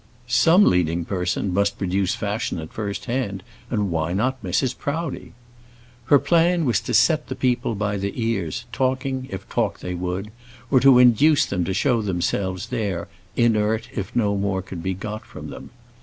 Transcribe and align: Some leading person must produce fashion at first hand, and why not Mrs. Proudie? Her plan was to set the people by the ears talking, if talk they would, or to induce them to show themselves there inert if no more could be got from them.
Some 0.27 0.65
leading 0.65 1.05
person 1.05 1.53
must 1.53 1.77
produce 1.77 2.15
fashion 2.15 2.57
at 2.57 2.73
first 2.73 3.05
hand, 3.05 3.43
and 3.69 3.91
why 3.91 4.13
not 4.13 4.41
Mrs. 4.41 4.75
Proudie? 4.75 5.33
Her 6.05 6.17
plan 6.17 6.65
was 6.65 6.79
to 6.81 6.93
set 6.95 7.27
the 7.27 7.35
people 7.35 7.75
by 7.75 7.97
the 7.97 8.11
ears 8.15 8.65
talking, 8.71 9.27
if 9.29 9.47
talk 9.47 9.81
they 9.81 9.93
would, 9.93 10.31
or 10.71 10.79
to 10.79 10.97
induce 10.97 11.45
them 11.45 11.63
to 11.65 11.73
show 11.75 12.01
themselves 12.01 12.69
there 12.69 13.09
inert 13.37 13.89
if 13.93 14.15
no 14.15 14.35
more 14.35 14.63
could 14.63 14.81
be 14.81 14.95
got 14.95 15.23
from 15.23 15.51
them. 15.51 15.69